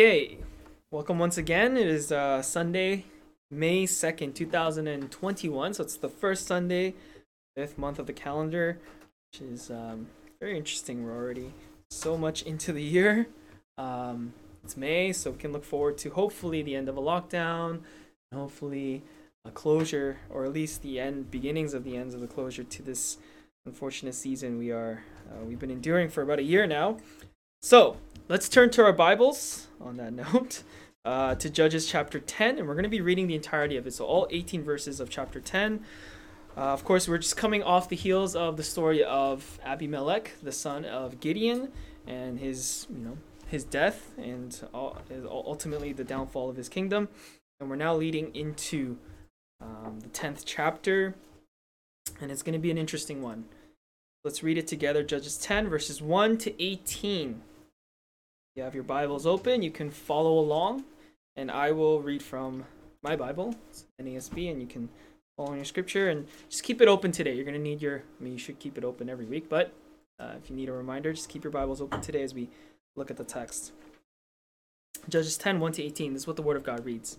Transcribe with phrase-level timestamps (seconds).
[0.00, 0.38] Okay,
[0.90, 1.76] welcome once again.
[1.76, 3.04] It is uh, Sunday,
[3.50, 5.74] May 2nd, 2021.
[5.74, 6.94] So it's the first Sunday,
[7.54, 8.78] fifth month of the calendar,
[9.30, 10.06] which is um,
[10.40, 11.04] very interesting.
[11.04, 11.52] We're already
[11.90, 13.26] so much into the year.
[13.76, 14.32] Um,
[14.64, 17.80] it's May, so we can look forward to hopefully the end of a lockdown,
[18.32, 19.02] hopefully
[19.44, 22.82] a closure, or at least the end, beginnings of the ends of the closure to
[22.82, 23.18] this
[23.66, 26.96] unfortunate season we are uh, we've been enduring for about a year now.
[27.62, 30.62] So let's turn to our Bibles on that note
[31.04, 33.92] uh, to Judges chapter 10, and we're going to be reading the entirety of it.
[33.92, 35.84] So all 18 verses of chapter 10.
[36.56, 40.52] Uh, of course, we're just coming off the heels of the story of Abimelech, the
[40.52, 41.70] son of Gideon,
[42.06, 47.10] and his you know his death and ultimately the downfall of his kingdom.
[47.60, 48.96] And we're now leading into
[49.60, 51.14] um, the 10th chapter,
[52.22, 53.44] and it's going to be an interesting one.
[54.24, 55.02] Let's read it together.
[55.02, 57.42] Judges 10, verses 1 to 18.
[58.60, 60.84] You have your Bibles open, you can follow along,
[61.34, 62.66] and I will read from
[63.02, 63.54] my Bible,
[63.98, 64.90] NASB, and you can
[65.34, 67.34] follow your scripture and just keep it open today.
[67.34, 69.72] You're going to need your, I mean, you should keep it open every week, but
[70.18, 72.50] uh, if you need a reminder, just keep your Bibles open today as we
[72.96, 73.72] look at the text.
[75.08, 76.12] Judges 10, 1 to 18.
[76.12, 77.16] This is what the Word of God reads.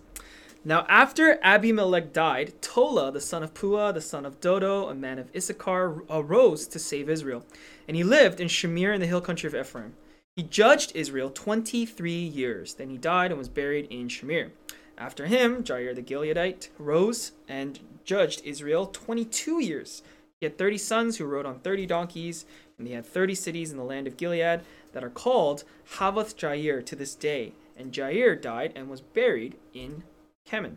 [0.64, 5.18] Now, after Abimelech died, Tola, the son of Puah, the son of Dodo, a man
[5.18, 7.44] of Issachar, arose to save Israel.
[7.88, 9.94] And he lived in Shamir in the hill country of Ephraim.
[10.36, 12.74] He judged Israel 23 years.
[12.74, 14.50] Then he died and was buried in Shamir.
[14.96, 20.02] After him, Jair the Gileadite rose and judged Israel 22 years.
[20.40, 22.46] He had 30 sons who rode on 30 donkeys,
[22.78, 25.64] and he had 30 cities in the land of Gilead that are called
[25.96, 27.52] Havoth Jair to this day.
[27.76, 30.02] And Jair died and was buried in
[30.48, 30.76] Kamon.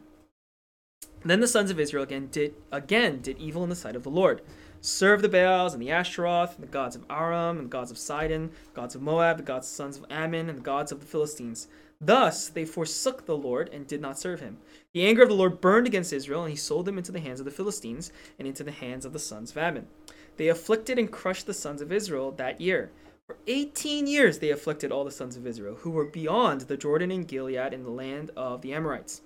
[1.24, 4.10] Then the sons of Israel again did again did evil in the sight of the
[4.10, 4.42] Lord.
[4.86, 7.98] Served the Baals and the Ashtaroth, and the gods of Aram, and the gods of
[7.98, 11.08] Sidon, gods of Moab, the gods of sons of Ammon, and the gods of the
[11.08, 11.68] Philistines.
[12.00, 14.58] Thus they forsook the Lord and did not serve him.
[14.94, 17.40] The anger of the Lord burned against Israel, and he sold them into the hands
[17.40, 19.88] of the Philistines and into the hands of the sons of Ammon.
[20.38, 22.92] They afflicted and crushed the sons of Israel that year.
[23.26, 27.10] For 18 years they afflicted all the sons of Israel, who were beyond the Jordan
[27.10, 29.22] and Gilead in the land of the Amorites.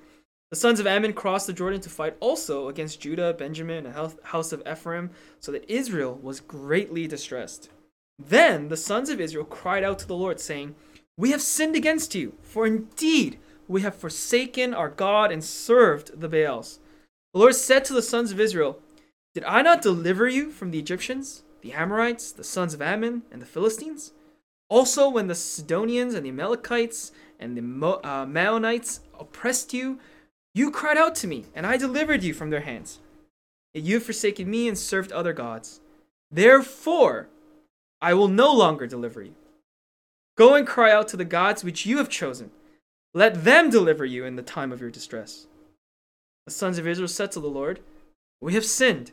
[0.50, 4.18] The sons of Ammon crossed the Jordan to fight also against Judah, Benjamin, and the
[4.24, 7.70] house of Ephraim, so that Israel was greatly distressed.
[8.18, 10.76] Then the sons of Israel cried out to the Lord, saying,
[11.18, 13.38] We have sinned against you, for indeed
[13.68, 16.80] we have forsaken our God and served the Baals.
[17.34, 18.82] The Lord said to the sons of Israel,
[19.36, 23.40] Did I not deliver you from the Egyptians, the Amorites, the sons of Ammon, and
[23.40, 24.14] the Philistines?
[24.68, 30.00] Also, when the Sidonians and the Amalekites and the Mo- uh, Maonites oppressed you,
[30.54, 33.00] you cried out to me, and I delivered you from their hands.
[33.74, 35.80] Yet you have forsaken me and served other gods.
[36.32, 37.28] Therefore,
[38.02, 39.36] I will no longer deliver you.
[40.38, 42.52] Go and cry out to the gods which you have chosen.
[43.14, 45.48] Let them deliver you in the time of your distress.
[46.46, 47.82] The sons of Israel said to the Lord,
[48.42, 49.12] We have sinned.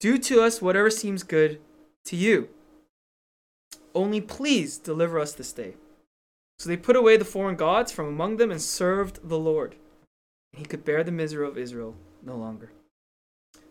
[0.00, 1.60] Do to us whatever seems good
[2.04, 2.50] to you.
[3.94, 5.74] Only please deliver us this day.
[6.58, 9.76] So they put away the foreign gods from among them and served the Lord.
[10.52, 12.72] He could bear the misery of Israel no longer.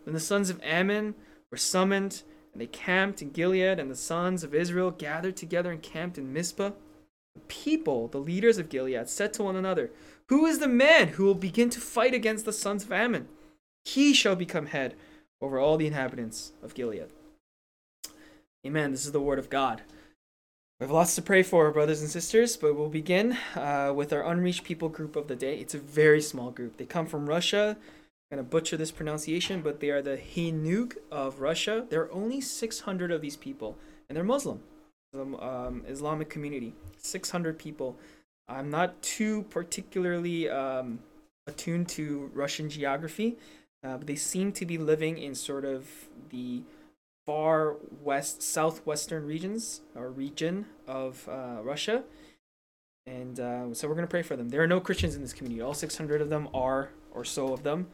[0.04, 1.14] Then the sons of Ammon
[1.50, 2.22] were summoned,
[2.52, 6.32] and they camped in Gilead, and the sons of Israel gathered together and camped in
[6.32, 6.70] Mizpah.
[7.34, 9.90] The people, the leaders of Gilead, said to one another,
[10.28, 13.28] Who is the man who will begin to fight against the sons of Ammon?
[13.84, 14.94] He shall become head
[15.40, 17.08] over all the inhabitants of Gilead.
[18.66, 18.90] Amen.
[18.90, 19.82] This is the word of God.
[20.78, 24.22] We have lots to pray for, brothers and sisters, but we'll begin uh, with our
[24.22, 25.58] unreached people group of the day.
[25.58, 26.76] It's a very small group.
[26.76, 27.76] They come from Russia.
[28.30, 31.84] I'm going to butcher this pronunciation, but they are the Hinug of Russia.
[31.90, 33.76] There are only 600 of these people,
[34.08, 34.60] and they're Muslim,
[35.16, 36.74] um, Islamic community.
[36.98, 37.96] 600 people.
[38.46, 41.00] I'm not too particularly um,
[41.48, 43.36] attuned to Russian geography,
[43.82, 45.88] uh, but they seem to be living in sort of
[46.30, 46.62] the
[47.28, 52.02] far west, southwestern regions or region of uh, Russia.
[53.06, 54.48] And uh, so we're going to pray for them.
[54.48, 55.60] There are no Christians in this community.
[55.60, 57.88] All 600 of them are, or so of them,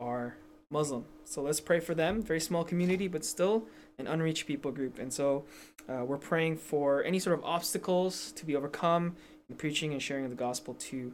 [0.00, 0.36] are
[0.70, 1.04] Muslim.
[1.26, 2.22] So let's pray for them.
[2.22, 3.66] Very small community, but still
[3.98, 4.98] an unreached people group.
[4.98, 5.44] And so
[5.86, 9.16] uh, we're praying for any sort of obstacles to be overcome
[9.50, 11.12] in preaching and sharing of the gospel to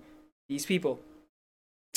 [0.48, 1.00] these people.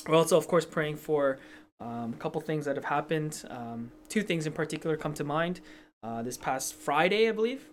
[0.08, 1.38] We're also, of course, praying for
[1.80, 3.44] um, a couple things that have happened.
[3.50, 5.62] Um, two things in particular come to mind.
[6.04, 7.66] Uh, this past Friday, I believe,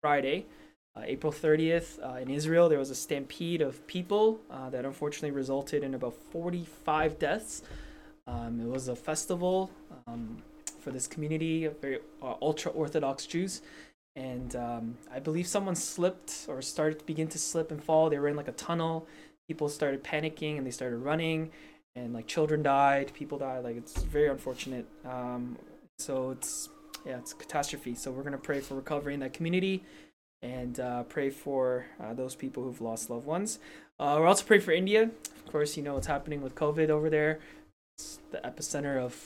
[0.00, 0.46] Friday,
[0.96, 5.32] uh, April 30th, uh, in Israel, there was a stampede of people uh, that unfortunately
[5.32, 7.62] resulted in about 45 deaths.
[8.26, 9.70] Um, it was a festival
[10.06, 10.42] um,
[10.80, 13.62] for this community of very uh, ultra Orthodox Jews.
[14.16, 18.10] And um, I believe someone slipped or started to begin to slip and fall.
[18.10, 19.06] They were in like a tunnel
[19.48, 21.50] people started panicking and they started running,
[21.98, 23.64] and like children died, people died.
[23.64, 24.86] Like it's very unfortunate.
[25.04, 25.56] Um,
[25.98, 26.68] so it's
[27.04, 27.94] yeah, it's catastrophe.
[27.94, 29.84] So we're gonna pray for recovery in that community,
[30.42, 33.58] and uh, pray for uh, those people who've lost loved ones.
[33.98, 35.02] Uh, we're also praying for India.
[35.44, 37.40] Of course, you know what's happening with COVID over there.
[37.96, 39.16] It's the epicenter of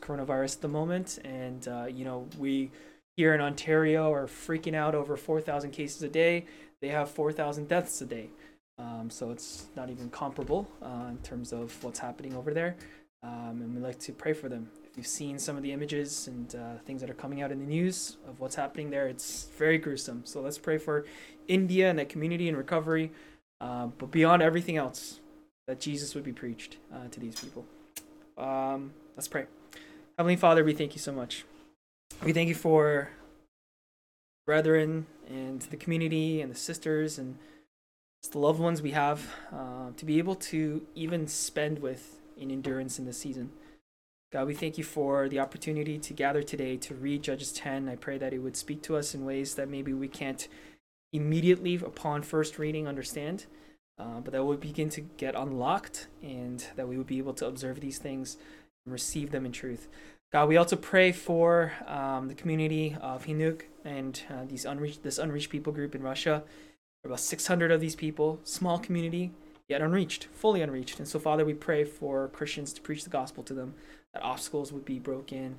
[0.00, 2.70] coronavirus at the moment, and uh, you know we
[3.16, 6.46] here in Ontario are freaking out over 4,000 cases a day.
[6.80, 8.30] They have 4,000 deaths a day.
[8.78, 12.76] Um, so it's not even comparable uh, in terms of what's happening over there.
[13.22, 14.70] Um, and we like to pray for them.
[14.84, 17.60] If you've seen some of the images and uh, things that are coming out in
[17.60, 20.22] the news of what's happening there, it's very gruesome.
[20.24, 21.06] So let's pray for
[21.48, 23.12] India and that community and recovery.
[23.60, 25.20] Uh, but beyond everything else,
[25.68, 27.64] that Jesus would be preached uh, to these people.
[28.36, 29.46] Um, let's pray.
[30.18, 31.44] Heavenly Father, we thank you so much.
[32.24, 33.10] We thank you for
[34.44, 37.38] brethren and the community and the sisters and
[38.30, 42.98] the loved ones we have uh, to be able to even spend with in endurance
[42.98, 43.50] in this season.
[44.32, 47.88] God, we thank you for the opportunity to gather today to read Judges 10.
[47.88, 50.48] I pray that it would speak to us in ways that maybe we can't
[51.12, 53.44] immediately, upon first reading, understand,
[53.98, 57.46] uh, but that we begin to get unlocked and that we would be able to
[57.46, 58.38] observe these things
[58.86, 59.88] and receive them in truth.
[60.32, 65.18] God, we also pray for um, the community of Hinuk and uh, these unreached, this
[65.18, 66.42] unreached people group in Russia.
[67.04, 69.32] About 600 of these people, small community,
[69.68, 70.98] yet unreached, fully unreached.
[70.98, 73.74] And so, Father, we pray for Christians to preach the gospel to them,
[74.14, 75.56] that obstacles would be broken,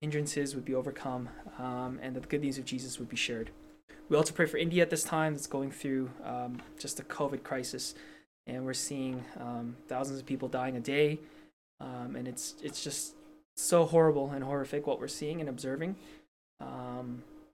[0.00, 3.50] hindrances would be overcome, um, and that the good news of Jesus would be shared.
[4.08, 7.42] We also pray for India at this time that's going through um, just a COVID
[7.42, 7.94] crisis,
[8.46, 11.18] and we're seeing um, thousands of people dying a day,
[11.80, 13.14] um, and it's it's just
[13.56, 15.96] so horrible and horrific what we're seeing and observing.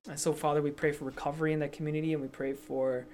[0.08, 3.06] And so, Father, we pray for recovery in that community, and we pray for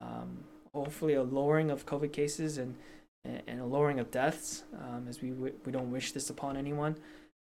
[0.00, 0.44] um,
[0.74, 2.74] hopefully a lowering of COVID cases and
[3.22, 6.96] and a lowering of deaths, um, as we we don't wish this upon anyone.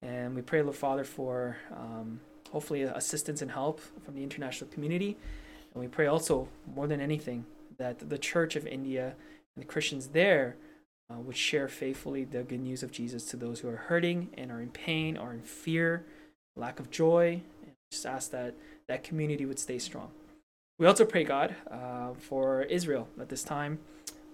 [0.02, 2.20] And we pray, Lord Father, for um,
[2.52, 5.16] hopefully assistance and help from the international community.
[5.74, 7.46] And we pray also, more than anything,
[7.78, 9.14] that the Church of India
[9.56, 10.56] and the Christians there
[11.12, 14.52] uh, would share faithfully the good news of Jesus to those who are hurting and
[14.52, 16.06] are in pain, are in fear,
[16.56, 17.42] lack of joy.
[17.62, 18.56] And just ask that
[18.90, 20.10] that community would stay strong.
[20.80, 23.80] We also pray, God, uh, for Israel at this time.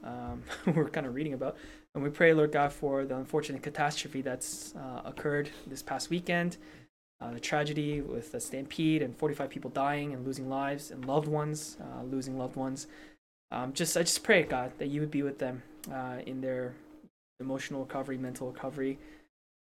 [0.03, 0.43] Um,
[0.73, 1.57] we're kind of reading about.
[1.93, 6.57] And we pray, Lord God, for the unfortunate catastrophe that's uh, occurred this past weekend.
[7.21, 11.27] Uh, the tragedy with the stampede and 45 people dying and losing lives and loved
[11.27, 12.87] ones uh, losing loved ones.
[13.51, 16.75] Um, just I just pray, God, that you would be with them uh, in their
[17.39, 18.99] emotional recovery, mental recovery.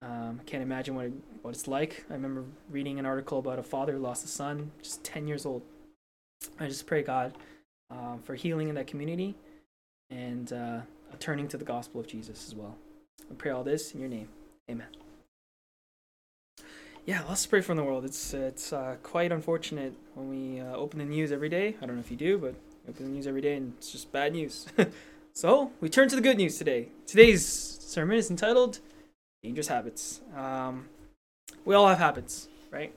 [0.03, 1.13] Um, can't imagine what it,
[1.43, 2.05] what it's like.
[2.11, 5.45] I remember reading an article about a father who lost a son, just 10 years
[5.45, 5.63] old.
[6.59, 7.35] I just pray God
[7.91, 9.35] uh, for healing in that community
[10.11, 10.81] and uh,
[11.19, 12.77] turning to the gospel of Jesus as well.
[13.31, 14.29] I pray all this in your name.
[14.71, 14.87] Amen.
[17.05, 18.05] Yeah, let's pray from the world.
[18.05, 21.77] It's it's uh, quite unfortunate when we uh, open the news every day.
[21.83, 22.55] I don't know if you do, but
[22.89, 24.67] open the news every day and it's just bad news.
[25.33, 26.89] So we turn to the good news today.
[27.07, 28.81] Today's sermon is entitled
[29.43, 30.21] Dangerous Habits.
[30.37, 30.89] Um,
[31.65, 32.93] we all have habits, right?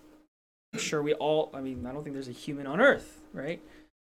[0.73, 3.61] I'm sure we all, I mean, I don't think there's a human on earth, right?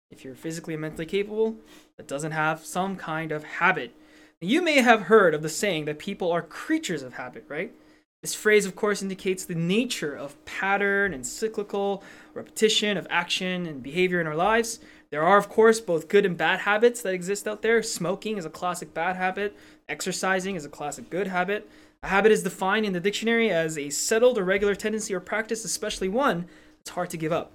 [0.10, 1.58] If you're physically and mentally capable,
[1.98, 3.94] that doesn't have some kind of habit.
[4.42, 7.74] You may have heard of the saying that people are creatures of habit, right?
[8.22, 13.84] This phrase, of course, indicates the nature of pattern and cyclical repetition of action and
[13.84, 14.80] behavior in our lives.
[15.12, 17.84] There are, of course, both good and bad habits that exist out there.
[17.84, 19.56] Smoking is a classic bad habit,
[19.90, 21.70] exercising is a classic good habit.
[22.04, 25.66] A habit is defined in the dictionary as a settled or regular tendency or practice,
[25.66, 26.46] especially one
[26.78, 27.52] that's hard to give up.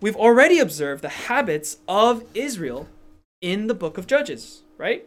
[0.00, 2.88] We've already observed the habits of Israel
[3.40, 5.04] in the book of Judges, right?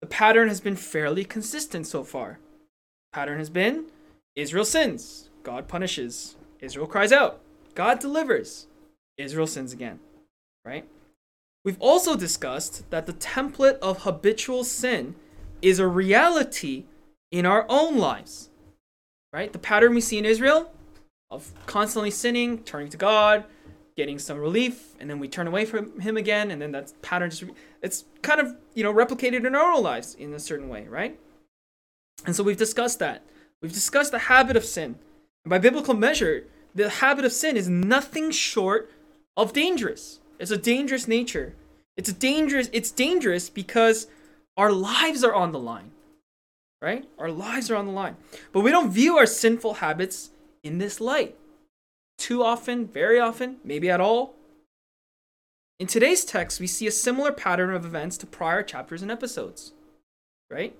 [0.00, 2.38] The pattern has been fairly consistent so far.
[3.12, 3.86] Pattern has been
[4.36, 6.36] Israel sins, God punishes.
[6.60, 7.40] Israel cries out,
[7.74, 8.68] God delivers.
[9.18, 9.98] Israel sins again
[10.64, 10.84] right?
[11.64, 15.14] We've also discussed that the template of habitual sin
[15.60, 16.84] is a reality
[17.30, 18.50] in our own lives,
[19.32, 19.52] right?
[19.52, 20.72] The pattern we see in Israel
[21.30, 23.44] of constantly sinning, turning to God,
[23.96, 27.30] getting some relief, and then we turn away from Him again, and then that pattern
[27.30, 27.44] just,
[27.82, 31.18] it's kind of, you know, replicated in our own lives in a certain way, right?
[32.26, 33.22] And so we've discussed that.
[33.62, 34.96] We've discussed the habit of sin.
[35.44, 38.90] And by biblical measure, the habit of sin is nothing short
[39.36, 40.20] of dangerous.
[40.38, 41.54] It's a dangerous nature.
[41.96, 44.06] It's a dangerous it's dangerous because
[44.56, 45.90] our lives are on the line.
[46.82, 47.06] Right?
[47.18, 48.16] Our lives are on the line.
[48.52, 50.30] But we don't view our sinful habits
[50.62, 51.36] in this light.
[52.16, 54.34] Too often, very often, maybe at all.
[55.78, 59.72] In today's text, we see a similar pattern of events to prior chapters and episodes,
[60.50, 60.76] right?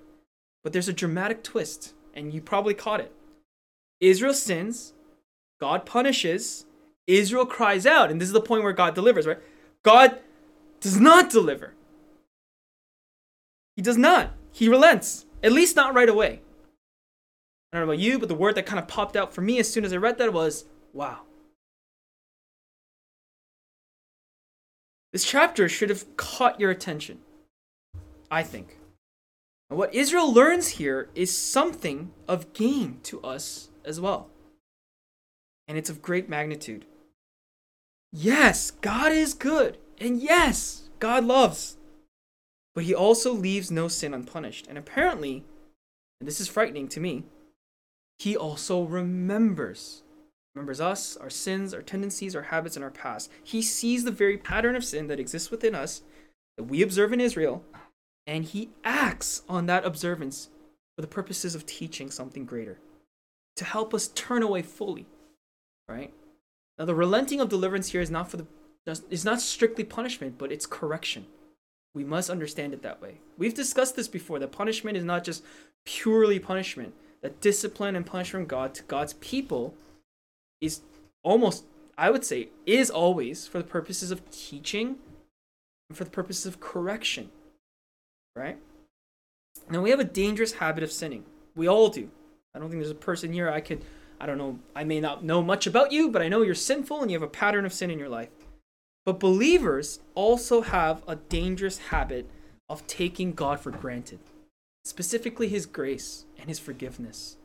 [0.63, 3.11] But there's a dramatic twist, and you probably caught it.
[3.99, 4.93] Israel sins,
[5.59, 6.65] God punishes,
[7.07, 9.39] Israel cries out, and this is the point where God delivers, right?
[9.83, 10.19] God
[10.79, 11.73] does not deliver.
[13.75, 14.33] He does not.
[14.51, 16.41] He relents, at least not right away.
[17.71, 19.59] I don't know about you, but the word that kind of popped out for me
[19.59, 21.21] as soon as I read that was wow.
[25.13, 27.19] This chapter should have caught your attention,
[28.29, 28.77] I think.
[29.69, 34.29] And what Israel learns here is something of gain to us as well.
[35.67, 36.85] And it's of great magnitude.
[38.11, 39.77] Yes, God is good.
[39.97, 41.77] And yes, God loves.
[42.73, 44.67] But he also leaves no sin unpunished.
[44.67, 45.43] And apparently,
[46.19, 47.25] and this is frightening to me,
[48.19, 50.03] he also remembers.
[50.55, 53.31] Remembers us, our sins, our tendencies, our habits, and our past.
[53.43, 56.01] He sees the very pattern of sin that exists within us
[56.57, 57.63] that we observe in Israel,
[58.27, 60.49] and he acts on that observance
[60.95, 62.79] for the purposes of teaching something greater
[63.55, 65.05] to help us turn away fully
[65.87, 66.13] right
[66.77, 68.45] now the relenting of deliverance here is not for the
[69.09, 71.25] is not strictly punishment but it's correction
[71.93, 73.15] we must understand it that way.
[73.37, 75.43] We've discussed this before that punishment is not just
[75.85, 76.93] purely punishment.
[77.21, 79.75] That discipline and punishment from god to god's people
[80.59, 80.81] is
[81.23, 81.65] almost
[81.97, 84.95] i would say is always for the purposes of teaching
[85.87, 87.29] and for the purposes of correction
[88.35, 88.57] right?
[89.69, 91.25] Now we have a dangerous habit of sinning.
[91.55, 92.09] We all do.
[92.55, 93.83] I don't think there's a person here i could
[94.19, 97.01] I don't know, I may not know much about you, but I know you're sinful
[97.01, 98.29] and you have a pattern of sin in your life.
[99.05, 102.29] But believers also have a dangerous habit
[102.69, 104.19] of taking God for granted,
[104.85, 107.37] specifically His grace and His forgiveness.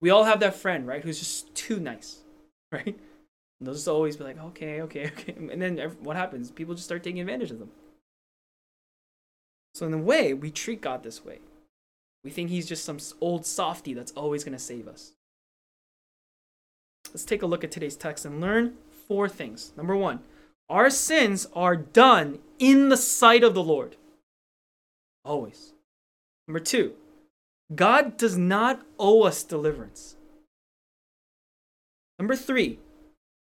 [0.00, 2.18] We all have that friend, right, who's just too nice,
[2.72, 2.86] right?
[2.86, 5.34] And they'll just always be like, okay, okay, okay.
[5.34, 6.50] And then what happens?
[6.50, 7.70] People just start taking advantage of them.
[9.74, 11.38] So, in a way, we treat God this way.
[12.22, 15.12] We think he's just some old softy that's always going to save us.
[17.08, 18.74] Let's take a look at today's text and learn
[19.08, 19.72] four things.
[19.76, 20.20] Number one,
[20.68, 23.96] our sins are done in the sight of the Lord.
[25.24, 25.72] Always.
[26.48, 26.94] Number two,
[27.74, 30.16] God does not owe us deliverance.
[32.18, 32.78] Number three,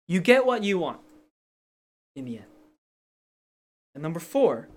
[0.07, 0.99] you get what you want
[2.15, 2.45] in the end.
[3.95, 4.67] And number four,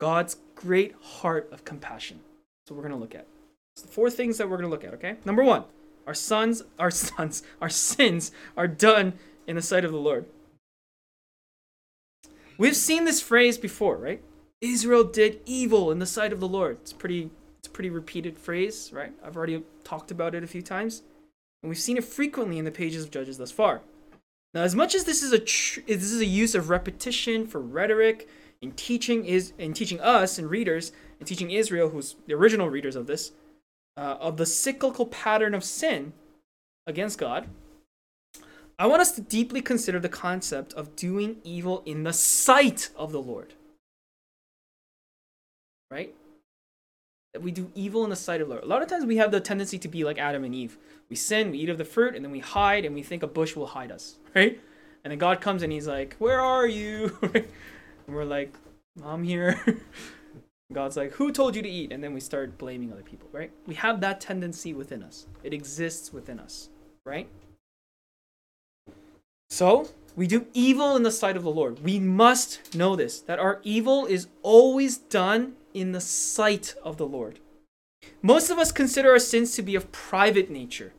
[0.00, 2.20] God's great heart of compassion.
[2.66, 3.26] So we're going to look at.
[3.76, 5.16] So four things that we're going to look at, okay?
[5.24, 5.64] Number 1,
[6.06, 9.14] our sons, our sons, our sins are done
[9.46, 10.26] in the sight of the Lord.
[12.58, 14.22] We've seen this phrase before, right?
[14.60, 16.78] Israel did evil in the sight of the Lord.
[16.82, 19.12] It's pretty it's a pretty repeated phrase, right?
[19.24, 21.02] I've already talked about it a few times.
[21.62, 23.82] And we've seen it frequently in the pages of Judges thus far.
[24.52, 27.60] Now, as much as this is a tr- this is a use of repetition for
[27.60, 28.28] rhetoric
[28.60, 32.96] in teaching is in teaching us and readers and teaching Israel, who's the original readers
[32.96, 33.32] of this,
[33.96, 36.12] uh, of the cyclical pattern of sin
[36.86, 37.48] against God,
[38.82, 43.12] I want us to deeply consider the concept of doing evil in the sight of
[43.12, 43.54] the Lord.
[45.88, 46.12] Right?
[47.32, 48.64] That we do evil in the sight of the Lord.
[48.64, 50.78] A lot of times we have the tendency to be like Adam and Eve.
[51.08, 53.28] We sin, we eat of the fruit, and then we hide, and we think a
[53.28, 54.16] bush will hide us.
[54.34, 54.60] Right?
[55.04, 57.16] And then God comes and he's like, Where are you?
[58.08, 58.52] And we're like,
[59.04, 59.60] I'm here.
[60.72, 61.92] God's like, Who told you to eat?
[61.92, 63.52] And then we start blaming other people, right?
[63.64, 66.68] We have that tendency within us, it exists within us,
[67.04, 67.28] right?
[69.52, 71.84] So, we do evil in the sight of the Lord.
[71.84, 77.04] We must know this that our evil is always done in the sight of the
[77.04, 77.38] Lord.
[78.22, 80.94] Most of us consider our sins to be of private nature.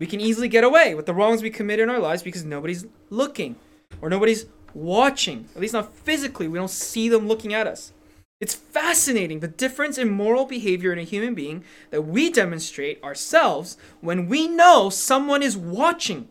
[0.00, 2.84] We can easily get away with the wrongs we commit in our lives because nobody's
[3.08, 3.56] looking
[4.02, 4.44] or nobody's
[4.74, 6.46] watching, at least not physically.
[6.46, 7.94] We don't see them looking at us.
[8.38, 13.78] It's fascinating the difference in moral behavior in a human being that we demonstrate ourselves
[14.02, 16.28] when we know someone is watching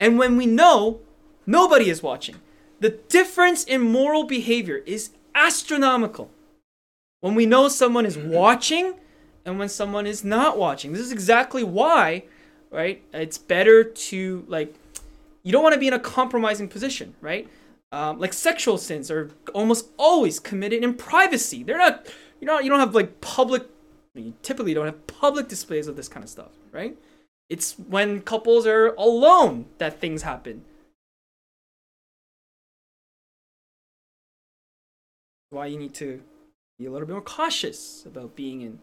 [0.00, 1.00] and when we know
[1.46, 2.36] nobody is watching.
[2.80, 6.30] The difference in moral behavior is astronomical.
[7.20, 8.94] When we know someone is watching
[9.44, 10.92] and when someone is not watching.
[10.92, 12.24] This is exactly why,
[12.70, 13.02] right?
[13.12, 14.74] It's better to like
[15.42, 17.48] you don't want to be in a compromising position, right?
[17.92, 21.62] um, like sexual sins are almost always committed in privacy.
[21.62, 22.06] They're not,
[22.40, 23.62] you know, you don't have like public.
[24.14, 26.96] I mean, typically, don't have public displays of this kind of stuff, right?
[27.48, 30.64] It's when couples are alone that things happen.
[35.50, 36.22] Why you need to
[36.78, 38.80] be a little bit more cautious about being in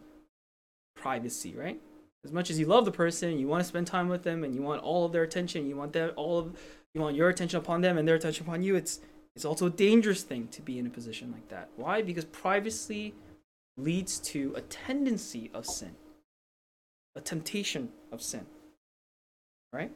[0.96, 1.80] privacy, right?
[2.24, 4.54] As much as you love the person, you want to spend time with them, and
[4.54, 6.56] you want all of their attention, you want their all of
[6.94, 9.00] you want your attention upon them and their attention upon you, it's
[9.36, 11.68] it's also a dangerous thing to be in a position like that.
[11.76, 12.02] Why?
[12.02, 13.14] Because privacy
[13.76, 15.96] leads to a tendency of sin,
[17.16, 18.46] a temptation of sin.
[19.74, 19.90] Right?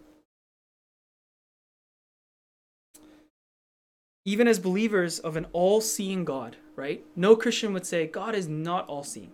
[4.25, 7.05] Even as believers of an all seeing God, right?
[7.15, 9.31] No Christian would say God is not all seeing.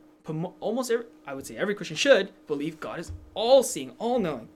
[0.61, 4.49] Almost every, I would say every Christian should believe God is all seeing, all knowing.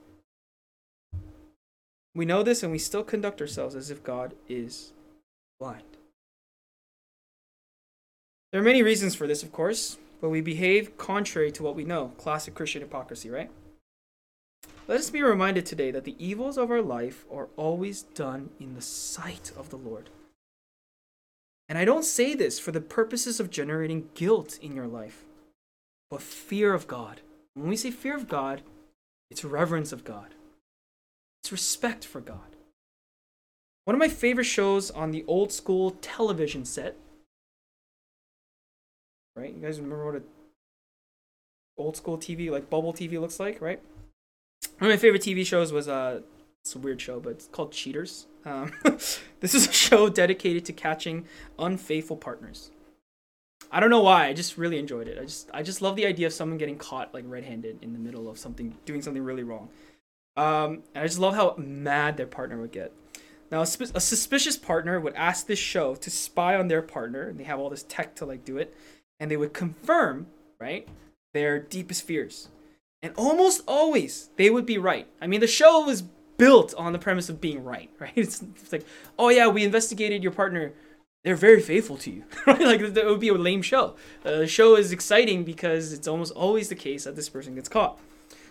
[2.14, 4.92] We know this and we still conduct ourselves as if God is
[5.58, 5.96] blind.
[8.52, 11.84] There are many reasons for this, of course, but we behave contrary to what we
[11.84, 12.12] know.
[12.18, 13.50] Classic Christian hypocrisy, right?
[14.88, 18.74] Let us be reminded today that the evils of our life are always done in
[18.74, 20.08] the sight of the Lord.
[21.68, 25.26] And I don't say this for the purposes of generating guilt in your life,
[26.10, 27.20] but fear of God.
[27.52, 28.62] When we say fear of God,
[29.30, 30.34] it's reverence of God,
[31.42, 32.56] it's respect for God.
[33.84, 36.96] One of my favorite shows on the old school television set.
[39.36, 39.54] Right?
[39.54, 40.22] You guys remember what a
[41.76, 43.80] old school TV, like bubble TV looks like, right?
[44.78, 46.20] One of my favorite TV shows was uh
[46.62, 48.26] it's a weird show, but it's called Cheaters.
[48.44, 51.24] Um, this is a show dedicated to catching
[51.58, 52.70] unfaithful partners.
[53.70, 54.26] I don't know why.
[54.26, 55.18] I just really enjoyed it.
[55.18, 57.98] I just I just love the idea of someone getting caught like red-handed in the
[57.98, 59.68] middle of something doing something really wrong.
[60.36, 62.92] Um, and I just love how mad their partner would get.
[63.50, 67.28] Now, a, sp- a, suspicious partner would ask this show to spy on their partner,
[67.28, 68.72] and they have all this tech to like do it,
[69.18, 70.28] and they would confirm,
[70.60, 70.86] right,
[71.34, 72.50] their deepest fears.
[73.02, 75.06] And almost always, they would be right.
[75.20, 76.02] I mean, the show was
[76.36, 78.12] built on the premise of being right, right?
[78.16, 78.84] It's, it's like,
[79.18, 80.72] oh yeah, we investigated your partner.
[81.24, 82.60] They're very faithful to you, right?
[82.60, 83.96] Like that would be a lame show.
[84.24, 87.68] Uh, the show is exciting because it's almost always the case that this person gets
[87.68, 87.98] caught.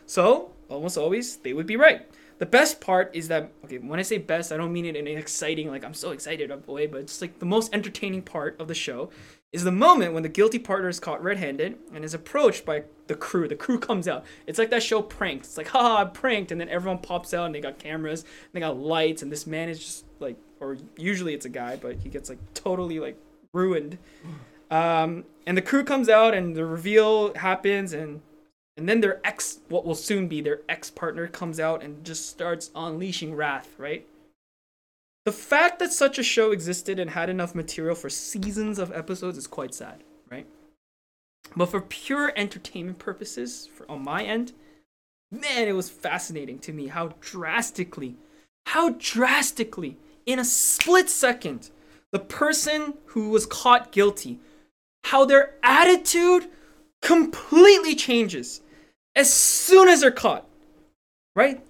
[0.05, 2.07] So almost always, they would be right
[2.39, 5.07] the best part is that okay when i say best i don't mean it in
[5.07, 8.67] an exciting like i'm so excited way but it's like the most entertaining part of
[8.67, 9.09] the show
[9.51, 13.15] is the moment when the guilty partner is caught red-handed and is approached by the
[13.15, 16.59] crew the crew comes out it's like that show pranked it's like haha pranked and
[16.59, 19.69] then everyone pops out and they got cameras and they got lights and this man
[19.69, 23.17] is just like or usually it's a guy but he gets like totally like
[23.53, 23.97] ruined
[24.69, 28.21] um, and the crew comes out and the reveal happens and
[28.77, 32.29] and then their ex, what will soon be their ex partner, comes out and just
[32.29, 34.05] starts unleashing wrath, right?
[35.25, 39.37] The fact that such a show existed and had enough material for seasons of episodes
[39.37, 40.03] is quite sad?
[41.55, 44.53] But for pure entertainment purposes, for, on my end,
[45.31, 48.15] man, it was fascinating to me how drastically,
[48.67, 51.71] how drastically, in a split second,
[52.11, 54.39] the person who was caught guilty,
[55.05, 56.47] how their attitude
[57.01, 58.61] completely changes
[59.15, 60.47] as soon as they're caught,
[61.35, 61.65] right?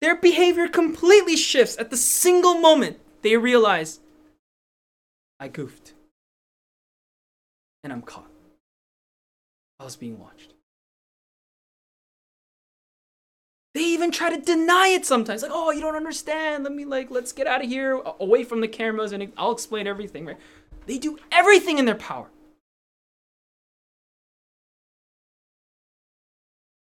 [0.00, 4.00] Their behavior completely shifts at the single moment they realize
[5.38, 5.94] I goofed
[7.84, 8.29] and I'm caught.
[9.80, 10.54] I was being watched.
[13.74, 15.42] They even try to deny it sometimes.
[15.42, 16.62] Like, oh, you don't understand.
[16.62, 19.88] Let me, like, let's get out of here, away from the cameras, and I'll explain
[19.88, 20.38] everything, right?
[20.86, 22.28] They do everything in their power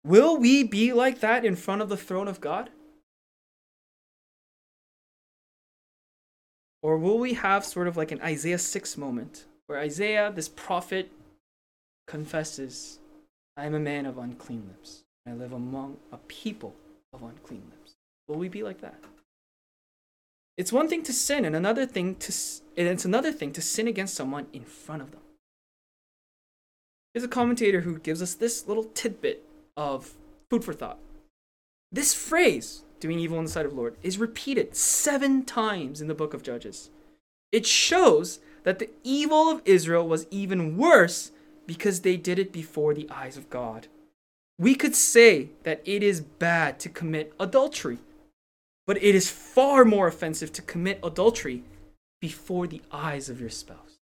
[0.04, 2.70] Will we be like that in front of the throne of God?
[6.82, 11.12] Or will we have sort of like an Isaiah 6 moment where Isaiah, this prophet,
[12.12, 13.00] confesses,
[13.56, 15.04] I am a man of unclean lips.
[15.26, 16.76] I live among a people
[17.14, 17.94] of unclean lips.
[18.28, 19.00] Will we be like that?
[20.58, 22.34] It's one thing to sin and another thing to
[22.78, 25.22] and it's another thing to sin against someone in front of them.
[27.14, 29.46] There's a commentator who gives us this little tidbit
[29.78, 30.14] of
[30.50, 31.00] food for thought.
[31.94, 36.10] This phrase, doing evil in the sight of the Lord, is repeated seven times in
[36.10, 36.90] the book of Judges.
[37.54, 41.32] It shows that the evil of Israel was even worse
[41.72, 43.88] because they did it before the eyes of God.
[44.60, 48.00] We could say that it is bad to commit adultery,
[48.86, 51.64] but it is far more offensive to commit adultery
[52.20, 54.00] before the eyes of your spouse.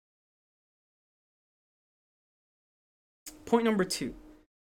[3.44, 4.14] Point number two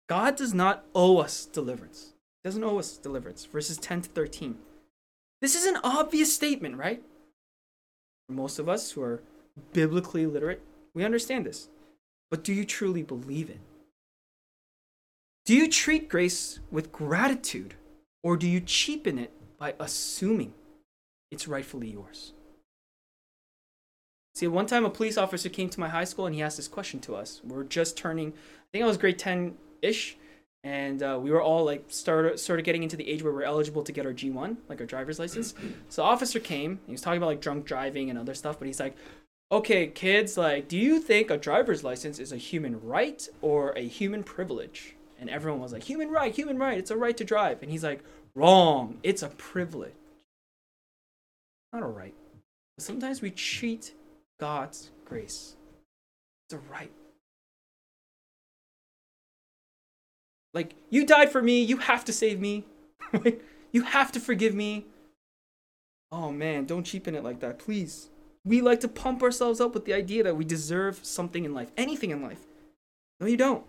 [0.08, 2.12] God does not owe us deliverance.
[2.42, 3.44] He doesn't owe us deliverance.
[3.44, 4.58] Verses 10 to 13.
[5.40, 7.04] This is an obvious statement, right?
[8.26, 9.22] For most of us who are
[9.72, 10.60] biblically literate,
[10.92, 11.68] we understand this.
[12.30, 13.60] But do you truly believe it?
[15.44, 17.74] Do you treat grace with gratitude,
[18.22, 20.52] or do you cheapen it by assuming
[21.30, 22.32] it's rightfully yours?
[24.34, 26.68] See, one time a police officer came to my high school and he asked this
[26.68, 27.40] question to us.
[27.44, 30.16] We are just turning, I think I was grade 10 ish.
[30.64, 33.82] and uh, we were all like started started getting into the age where we're eligible
[33.84, 35.54] to get our G1, like our driver's license.
[35.88, 36.80] So the officer came.
[36.86, 38.96] He was talking about like drunk driving and other stuff, but he's like,
[39.52, 43.86] "Okay, kids, like, do you think a driver's license is a human right or a
[43.86, 46.78] human privilege?" And everyone was like, "Human right, human right.
[46.78, 48.02] It's a right to drive." And he's like,
[48.34, 48.98] "Wrong.
[49.02, 49.94] It's a privilege.
[51.72, 52.14] Not a right."
[52.78, 53.94] Sometimes we cheat
[54.38, 55.56] God's grace.
[56.46, 56.92] It's a right.
[60.52, 62.64] Like, you died for me, you have to save me.
[63.72, 64.86] you have to forgive me.
[66.10, 68.08] Oh man, don't cheapen it like that, please.
[68.46, 71.72] We like to pump ourselves up with the idea that we deserve something in life,
[71.76, 72.46] anything in life.
[73.20, 73.64] No, you don't.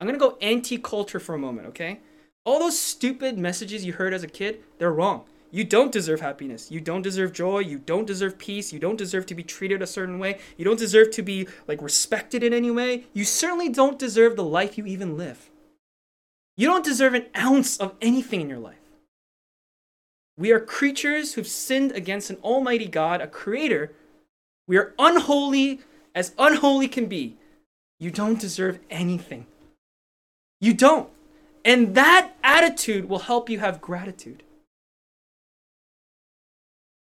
[0.00, 2.00] I'm gonna go anti culture for a moment, okay?
[2.44, 5.24] All those stupid messages you heard as a kid, they're wrong.
[5.52, 6.70] You don't deserve happiness.
[6.70, 7.60] You don't deserve joy.
[7.60, 8.72] You don't deserve peace.
[8.72, 10.38] You don't deserve to be treated a certain way.
[10.56, 13.04] You don't deserve to be like respected in any way.
[13.12, 15.50] You certainly don't deserve the life you even live.
[16.56, 18.76] You don't deserve an ounce of anything in your life.
[20.36, 23.92] We are creatures who've sinned against an almighty God, a creator.
[24.70, 25.80] We are unholy
[26.14, 27.36] as unholy can be.
[27.98, 29.46] You don't deserve anything.
[30.60, 31.08] You don't.
[31.64, 34.44] And that attitude will help you have gratitude.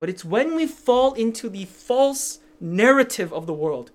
[0.00, 3.90] But it's when we fall into the false narrative of the world.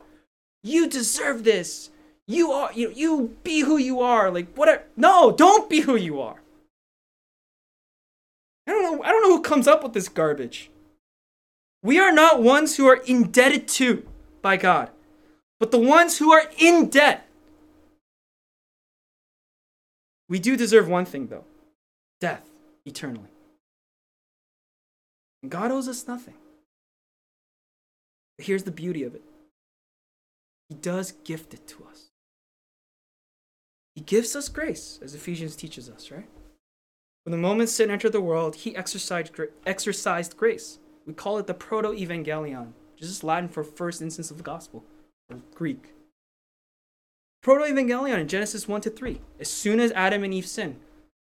[0.62, 1.89] You deserve this.
[2.28, 4.30] You are you you be who you are.
[4.30, 6.43] Like what No, don't be who you are.
[8.67, 10.70] I don't know I don't know who comes up with this garbage.
[11.88, 14.06] We are not ones who are indebted to
[14.41, 14.89] by God,
[15.58, 17.26] but the ones who are in debt.
[20.28, 21.45] We do deserve one thing though.
[22.19, 22.45] Death
[22.86, 23.30] eternally.
[25.41, 26.34] And God owes us nothing.
[28.38, 29.23] But here's the beauty of it
[30.67, 32.08] He does gift it to us.
[33.95, 36.28] He gives us grace, as Ephesians teaches us, right?
[37.23, 39.32] From the moment sin entered the world, he exercised,
[39.65, 40.80] exercised grace.
[41.08, 44.84] We call it the proto evangelion, which is Latin for first instance of the gospel,
[45.32, 45.93] or Greek.
[47.41, 49.22] Proto evangelion in Genesis 1 to 3.
[49.39, 50.76] As soon as Adam and Eve sinned,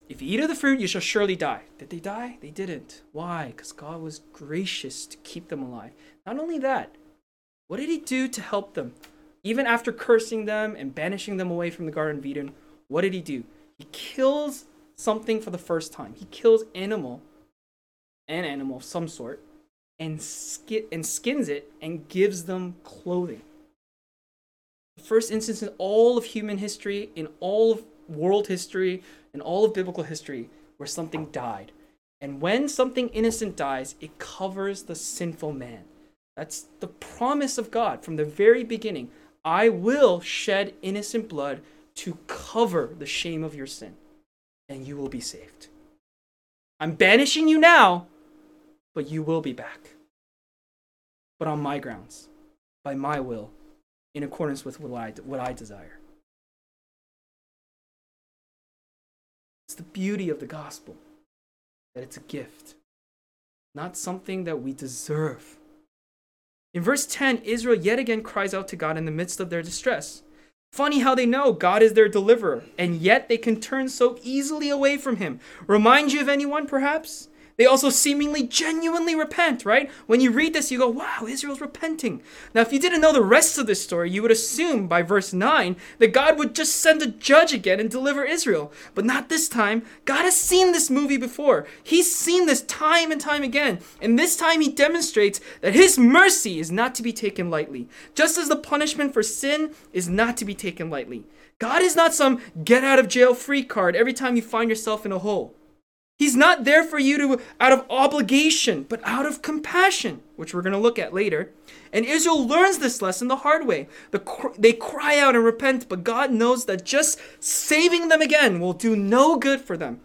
[0.10, 1.62] if you eat of the fruit, you shall surely die.
[1.78, 2.38] Did they die?
[2.42, 3.02] They didn't.
[3.14, 3.48] Why?
[3.48, 5.94] Because God was gracious to keep them alive.
[6.26, 6.96] Not only that,
[7.70, 8.94] what did He do to help them?
[9.42, 12.52] Even after cursing them and banishing them away from the Garden of Eden,
[12.90, 13.46] what did He do?
[13.78, 16.14] He kills something for the first time.
[16.18, 17.22] He kills animal,
[18.28, 19.42] an animal of some sort,
[20.02, 23.44] and, skin, and skins it and gives them clothing.
[24.98, 29.64] The first instance in all of human history, in all of world history, in all
[29.64, 31.72] of biblical history where something died.
[32.20, 35.84] And when something innocent dies, it covers the sinful man.
[36.36, 39.12] That's the promise of God from the very beginning.
[39.46, 41.62] I will shed innocent blood
[41.96, 43.96] to cover the shame of your sin,
[44.68, 45.68] and you will be saved.
[46.80, 48.08] I'm banishing you now,
[48.94, 49.92] but you will be back.
[51.40, 52.28] But on my grounds,
[52.84, 53.52] by my will,
[54.14, 56.00] in accordance with what I, what I desire.
[59.68, 60.96] It's the beauty of the gospel
[61.96, 62.76] that it's a gift,
[63.74, 65.58] not something that we deserve.
[66.74, 69.62] In verse 10, Israel yet again cries out to God in the midst of their
[69.62, 70.24] distress.
[70.72, 74.70] Funny how they know God is their deliverer, and yet they can turn so easily
[74.70, 75.40] away from Him.
[75.68, 77.28] Remind you of anyone, perhaps?
[77.58, 79.90] They also seemingly genuinely repent, right?
[80.08, 82.22] When you read this, you go, wow, Israel's repenting.
[82.54, 85.34] Now, if you didn't know the rest of this story, you would assume by verse
[85.34, 88.72] 9 that God would just send a judge again and deliver Israel.
[88.96, 89.84] But not this time.
[90.06, 91.68] God has seen this movie before.
[91.84, 93.80] He's seen this time and time again.
[94.02, 98.38] And this time he demonstrates that his mercy is not to be taken lightly, just
[98.38, 101.26] as the punishment for sin is not to be taken lightly.
[101.60, 105.06] God is not some get out of jail free card every time you find yourself
[105.06, 105.56] in a hole.
[106.22, 110.62] He's not there for you to out of obligation, but out of compassion, which we're
[110.62, 111.50] going to look at later.
[111.92, 113.88] And Israel learns this lesson the hard way.
[114.12, 118.74] The, they cry out and repent, but God knows that just saving them again will
[118.74, 120.00] do no good for them.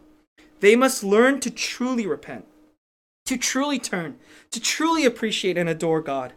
[0.60, 2.46] They must learn to truly repent,
[3.26, 4.16] to truly turn,
[4.52, 6.32] to truly appreciate and adore God.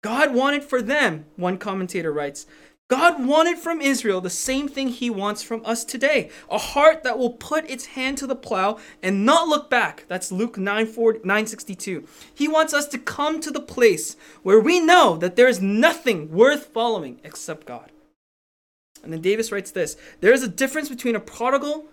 [0.00, 2.46] God wanted for them, one commentator writes,
[2.88, 7.18] God wanted from Israel the same thing he wants from us today a heart that
[7.18, 10.04] will put its hand to the plow and not look back.
[10.08, 12.06] That's Luke 9, 962.
[12.34, 16.32] He wants us to come to the place where we know that there is nothing
[16.32, 17.92] worth following except God.
[19.02, 21.84] And then Davis writes this There is a difference between a prodigal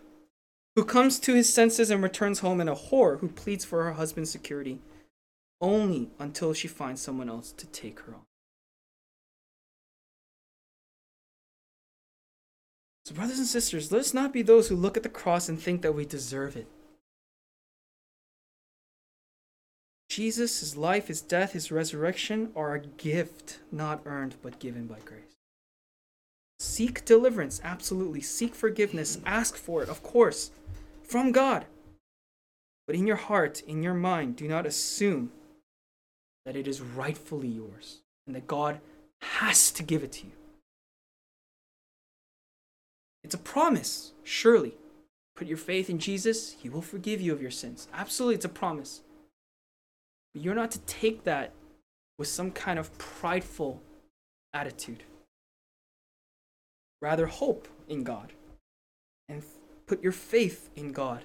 [0.78, 3.94] who comes to his senses and returns home and a whore who pleads for her
[3.94, 4.80] husband's security
[5.62, 8.22] only until she finds someone else to take her on.
[13.06, 15.62] So, brothers and sisters, let us not be those who look at the cross and
[15.62, 16.68] think that we deserve it.
[20.10, 24.98] Jesus, his life, his death, his resurrection are a gift not earned but given by
[25.06, 25.36] grace.
[26.60, 28.22] Seek deliverance, absolutely.
[28.22, 30.52] Seek forgiveness, ask for it, of course,
[31.04, 31.66] from God.
[32.88, 35.32] But in your heart, in your mind, do not assume
[36.46, 38.80] that it is rightfully yours and that God
[39.22, 40.32] has to give it to you.
[43.26, 44.76] It's a promise, surely.
[45.36, 47.88] Put your faith in Jesus, He will forgive you of your sins.
[47.92, 49.02] Absolutely, it's a promise.
[50.32, 51.52] But you're not to take that
[52.20, 53.82] with some kind of prideful
[54.54, 55.02] attitude.
[57.02, 58.34] Rather, hope in God
[59.28, 59.42] and
[59.88, 61.24] put your faith in God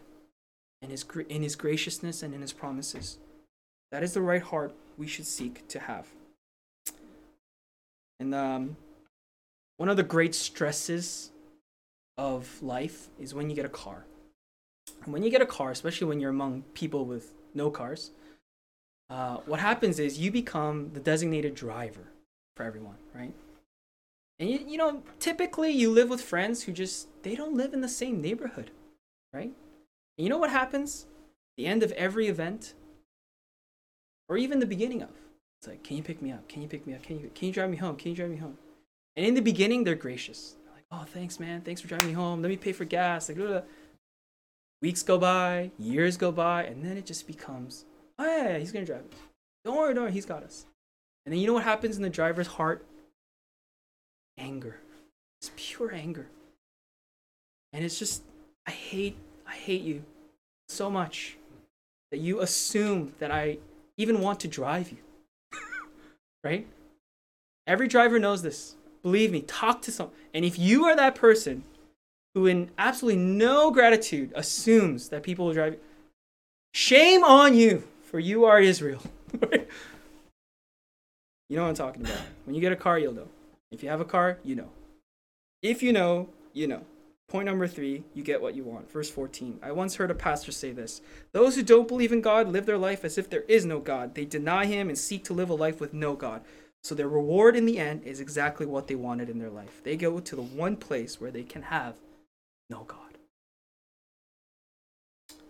[0.81, 3.19] and his, in His graciousness and in His promises.
[3.93, 6.09] That is the right heart we should seek to have.
[8.19, 8.79] And um,
[9.77, 11.31] one of the great stresses
[12.21, 14.05] of life is when you get a car.
[15.05, 18.11] And when you get a car, especially when you're among people with no cars,
[19.09, 22.09] uh, what happens is you become the designated driver
[22.57, 23.33] for everyone, right?
[24.39, 27.81] And you, you know, typically you live with friends who just they don't live in
[27.81, 28.71] the same neighborhood,
[29.33, 29.53] right?
[30.19, 31.07] And you know what happens?
[31.57, 32.75] The end of every event,
[34.29, 35.11] or even the beginning of,
[35.59, 36.47] it's like, can you pick me up?
[36.49, 37.03] Can you pick me up?
[37.03, 37.97] Can you can you drive me home?
[37.97, 38.59] Can you drive me home?
[39.17, 40.57] And in the beginning, they're gracious.
[40.91, 41.61] Oh, thanks, man.
[41.61, 42.43] Thanks for driving me home.
[42.43, 43.29] Let me pay for gas.
[43.29, 43.63] Like, blah, blah.
[44.83, 47.85] weeks go by, years go by, and then it just becomes
[48.21, 49.19] Oh yeah, yeah he's gonna drive us.
[49.65, 50.67] Don't worry, don't worry, he's got us.
[51.25, 52.85] And then you know what happens in the driver's heart?
[54.37, 54.77] Anger.
[55.41, 56.27] It's pure anger.
[57.73, 58.23] And it's just
[58.67, 60.05] I hate I hate you
[60.69, 61.39] so much
[62.11, 63.57] that you assume that I
[63.97, 64.99] even want to drive you.
[66.45, 66.67] right?
[67.67, 68.75] Every driver knows this.
[69.03, 70.11] Believe me, talk to some.
[70.35, 71.65] And if you are that person
[72.35, 75.81] who, in absolutely no gratitude, assumes that people will drive you,
[76.75, 79.03] shame on you for you are Israel.
[79.43, 79.67] you
[81.51, 82.21] know what I'm talking about.
[82.45, 83.29] When you get a car, you'll know.
[83.71, 84.69] If you have a car, you know.
[85.63, 86.83] If you know, you know.
[87.29, 88.91] Point number three, you get what you want.
[88.91, 89.61] Verse 14.
[89.63, 92.77] I once heard a pastor say this Those who don't believe in God live their
[92.77, 94.17] life as if there is no God.
[94.17, 96.43] They deny Him and seek to live a life with no God.
[96.83, 99.83] So their reward in the end is exactly what they wanted in their life.
[99.85, 101.97] They go to the one place where they can have
[102.71, 102.99] no God.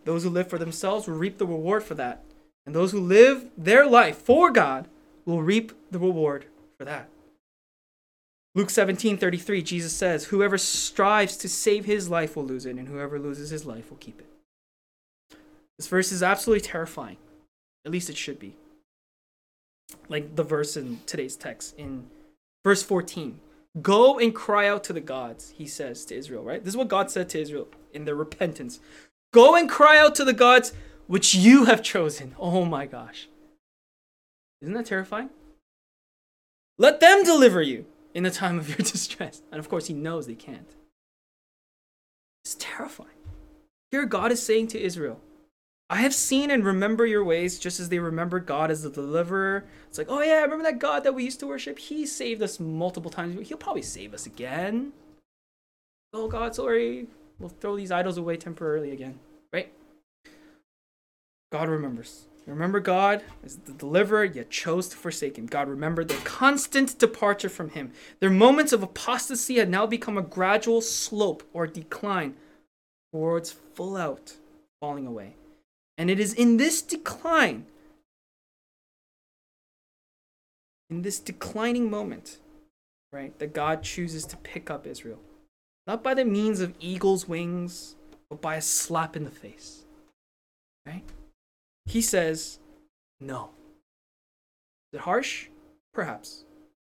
[0.04, 2.24] Those who live for themselves will reap the reward for that.
[2.66, 4.88] And those who live their life for God
[5.24, 6.46] will reap the reward
[6.78, 7.08] for that.
[8.54, 12.88] Luke 17 33, Jesus says, Whoever strives to save his life will lose it, and
[12.88, 14.26] whoever loses his life will keep it.
[15.78, 17.16] This verse is absolutely terrifying.
[17.86, 18.54] At least it should be.
[20.08, 22.06] Like the verse in today's text in
[22.64, 23.40] verse 14.
[23.80, 26.64] Go and cry out to the gods, he says to Israel, right?
[26.64, 28.80] This is what God said to Israel in their repentance.
[29.32, 30.72] Go and cry out to the gods
[31.06, 32.34] which you have chosen.
[32.38, 33.28] Oh my gosh.
[34.60, 35.30] Isn't that terrifying?
[36.78, 39.42] Let them deliver you in the time of your distress.
[39.52, 40.74] And of course, he knows they can't.
[42.44, 43.10] It's terrifying.
[43.90, 45.20] Here, God is saying to Israel,
[45.90, 49.64] I have seen and remember your ways just as they remembered God as the deliverer.
[49.88, 51.80] It's like, oh yeah, remember that God that we used to worship?
[51.80, 53.48] He saved us multiple times.
[53.48, 54.92] He'll probably save us again.
[56.12, 57.08] Oh God, sorry.
[57.40, 59.18] We'll throw these idols away temporarily again.
[59.52, 59.72] Right?
[61.50, 62.26] God remembers.
[62.46, 65.46] Remember God as the deliverer, yet chose to forsake him.
[65.46, 67.92] God remembered their constant departure from him.
[68.20, 72.36] Their moments of apostasy had now become a gradual slope or decline
[73.12, 74.34] towards full out
[74.80, 75.34] falling away.
[76.00, 77.66] And it is in this decline,
[80.88, 82.38] in this declining moment,
[83.12, 85.18] right, that God chooses to pick up Israel.
[85.86, 87.96] Not by the means of eagle's wings,
[88.30, 89.84] but by a slap in the face.
[90.86, 91.02] Right?
[91.84, 92.60] He says,
[93.20, 93.50] no.
[94.94, 95.48] Is it harsh?
[95.92, 96.46] Perhaps.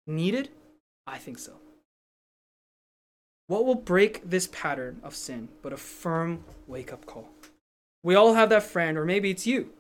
[0.07, 0.51] Needed?
[1.07, 1.55] I think so.
[3.47, 7.31] What will break this pattern of sin but a firm wake up call?
[8.03, 9.71] We all have that friend, or maybe it's you,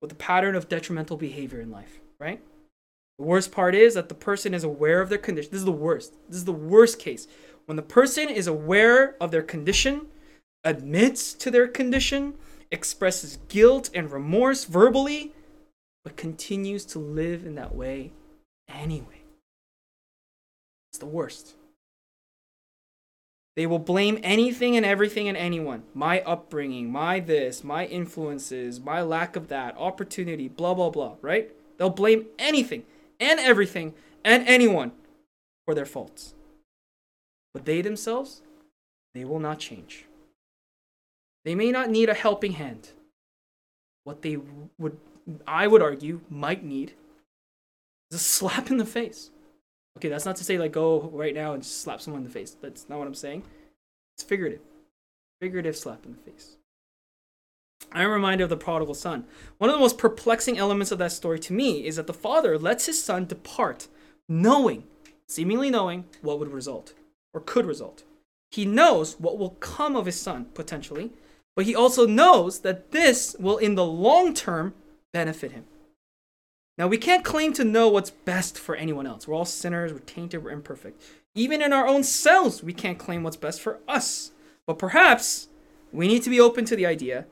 [0.00, 2.40] with a pattern of detrimental behavior in life, right?
[3.18, 5.50] The worst part is that the person is aware of their condition.
[5.50, 6.14] This is the worst.
[6.28, 7.26] This is the worst case.
[7.66, 10.08] When the person is aware of their condition,
[10.64, 12.34] admits to their condition,
[12.70, 15.32] expresses guilt and remorse verbally,
[16.04, 18.12] but continues to live in that way
[18.68, 19.22] anyway.
[20.90, 21.54] It's the worst.
[23.54, 25.82] They will blame anything and everything and anyone.
[25.94, 31.50] My upbringing, my this, my influences, my lack of that, opportunity, blah, blah, blah, right?
[31.76, 32.84] They'll blame anything
[33.20, 34.92] and everything and anyone
[35.66, 36.34] for their faults.
[37.52, 38.42] But they themselves
[39.14, 40.06] they will not change.
[41.44, 42.90] They may not need a helping hand.
[44.04, 44.38] What they
[44.78, 44.96] would,
[45.46, 46.94] I would argue, might need
[48.10, 49.30] is a slap in the face.
[50.02, 52.56] Okay, that's not to say like go right now and slap someone in the face.
[52.60, 53.44] That's not what I'm saying.
[54.16, 54.58] It's figurative.
[55.40, 56.56] Figurative slap in the face.
[57.92, 59.26] I'm reminded of the prodigal son.
[59.58, 62.58] One of the most perplexing elements of that story to me is that the father
[62.58, 63.86] lets his son depart,
[64.28, 64.82] knowing,
[65.28, 66.94] seemingly knowing, what would result
[67.32, 68.02] or could result.
[68.50, 71.12] He knows what will come of his son, potentially,
[71.54, 74.74] but he also knows that this will, in the long term,
[75.12, 75.64] benefit him.
[76.82, 79.28] Now, we can't claim to know what's best for anyone else.
[79.28, 81.00] We're all sinners, we're tainted, we're imperfect.
[81.32, 84.32] Even in our own selves, we can't claim what's best for us.
[84.66, 85.46] But perhaps
[85.92, 87.26] we need to be open to the idea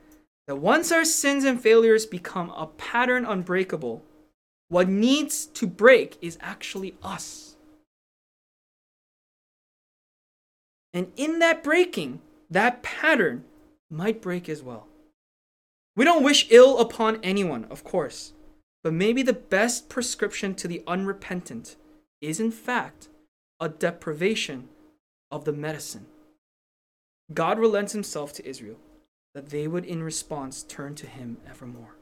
[0.47, 4.05] that once our sins and failures become a pattern unbreakable,
[4.69, 7.57] what needs to break is actually us.
[10.93, 13.43] And in that breaking, that pattern
[13.89, 14.87] might break as well.
[15.97, 18.31] We don't wish ill upon anyone, of course,
[18.83, 21.75] but maybe the best prescription to the unrepentant
[22.21, 23.09] is, in fact,
[23.59, 24.69] a deprivation
[25.29, 26.07] of the medicine.
[27.33, 28.77] God relents himself to Israel,
[29.33, 31.95] that they would, in response, turn to him evermore.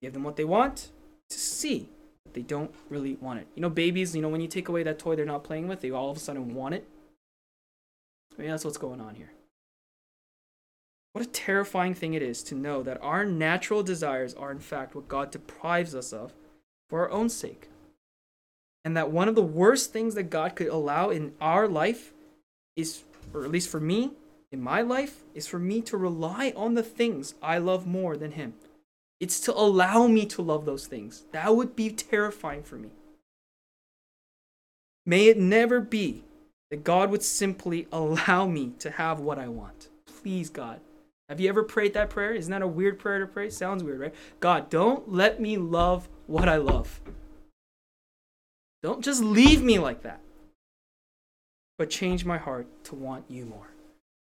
[0.00, 0.90] Give them what they want
[1.28, 1.90] to see
[2.24, 3.46] that they don't really want it.
[3.54, 5.80] You know, babies, you know, when you take away that toy they're not playing with,
[5.80, 6.88] they all of a sudden want it.
[8.38, 9.30] Maybe that's what's going on here.
[11.12, 14.94] What a terrifying thing it is to know that our natural desires are, in fact,
[14.94, 16.32] what God deprives us of
[16.88, 17.68] for our own sake.
[18.84, 22.12] And that one of the worst things that God could allow in our life
[22.76, 23.02] is,
[23.34, 24.12] or at least for me,
[24.50, 28.32] in my life, is for me to rely on the things I love more than
[28.32, 28.54] Him.
[29.20, 31.24] It's to allow me to love those things.
[31.32, 32.88] That would be terrifying for me.
[35.06, 36.24] May it never be
[36.70, 39.88] that God would simply allow me to have what I want.
[40.06, 40.80] Please, God,
[41.32, 42.34] have you ever prayed that prayer?
[42.34, 43.48] Isn't that a weird prayer to pray?
[43.48, 44.14] Sounds weird, right?
[44.40, 47.00] God, don't let me love what I love.
[48.82, 50.20] Don't just leave me like that,
[51.78, 53.68] but change my heart to want you more.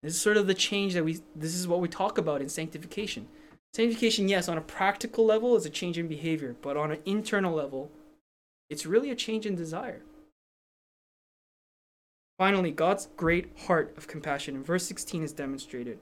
[0.03, 2.49] This is sort of the change that we, this is what we talk about in
[2.49, 3.29] sanctification.
[3.75, 7.55] Sanctification, yes, on a practical level, is a change in behavior, but on an internal
[7.55, 7.91] level,
[8.71, 10.01] it's really a change in desire.
[12.39, 15.99] Finally, God's great heart of compassion in verse 16 is demonstrated.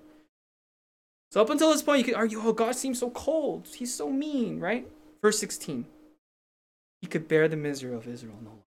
[1.35, 3.67] So up until this point, you could argue, oh, God seems so cold.
[3.75, 4.87] He's so mean, right?
[5.21, 5.85] Verse 16.
[7.01, 8.63] He could bear the misery of Israel no longer.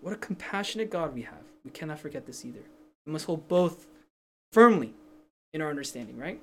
[0.00, 1.42] What a compassionate God we have.
[1.64, 2.60] We cannot forget this either.
[3.04, 3.88] We must hold both
[4.52, 4.94] firmly
[5.52, 6.40] in our understanding, right?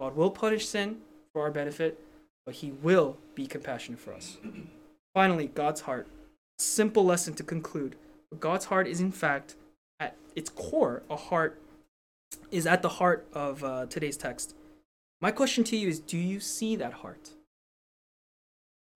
[0.00, 0.98] God will punish sin
[1.32, 1.98] for our benefit,
[2.46, 4.36] but he will be compassionate for us.
[5.12, 6.06] Finally, God's heart.
[6.56, 7.96] Simple lesson to conclude.
[8.38, 9.56] God's heart is, in fact,
[9.98, 11.58] at its core, a heart
[12.50, 14.54] is at the heart of uh, today's text.
[15.20, 17.30] My question to you is do you see that heart?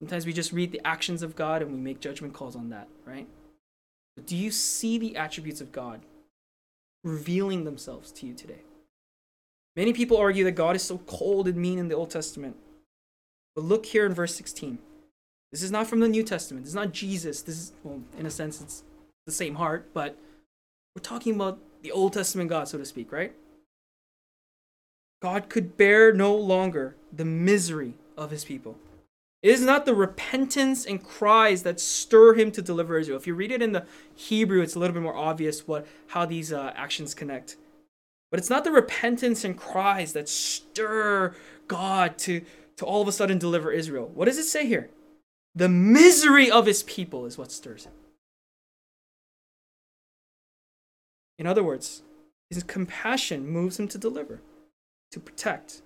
[0.00, 2.88] Sometimes we just read the actions of God and we make judgment calls on that,
[3.06, 3.26] right?
[4.14, 6.00] But do you see the attributes of God
[7.04, 8.62] revealing themselves to you today?
[9.74, 12.56] Many people argue that God is so cold and mean in the Old Testament.
[13.54, 14.78] But look here in verse 16.
[15.52, 16.64] This is not from the New Testament.
[16.64, 17.42] This is not Jesus.
[17.42, 18.84] This is, well, in a sense, it's
[19.26, 20.18] the same heart, but
[20.94, 23.32] we're talking about the Old Testament God, so to speak, right?
[25.22, 28.76] God could bear no longer the misery of his people.
[29.42, 33.18] It is not the repentance and cries that stir him to deliver Israel.
[33.18, 36.26] If you read it in the Hebrew, it's a little bit more obvious what how
[36.26, 37.56] these uh, actions connect.
[38.30, 41.34] But it's not the repentance and cries that stir
[41.68, 42.42] God to,
[42.76, 44.10] to all of a sudden deliver Israel.
[44.14, 44.90] What does it say here?
[45.54, 47.92] The misery of his people is what stirs him.
[51.38, 52.02] In other words,
[52.50, 54.40] his compassion moves him to deliver,
[55.10, 55.82] to protect,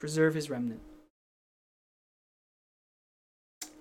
[0.00, 0.80] preserve his remnant.